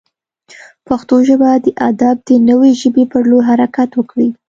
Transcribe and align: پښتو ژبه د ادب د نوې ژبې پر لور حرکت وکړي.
پښتو 0.87 1.15
ژبه 1.27 1.49
د 1.65 1.67
ادب 1.89 2.15
د 2.27 2.29
نوې 2.49 2.71
ژبې 2.81 3.03
پر 3.11 3.21
لور 3.29 3.43
حرکت 3.49 3.89
وکړي. 3.95 4.29